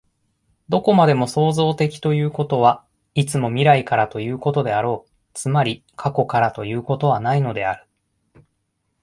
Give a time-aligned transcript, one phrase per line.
[0.67, 7.85] どこまでも創造的ということは、いつも未来からということであろう、つまり過去からということはないのである。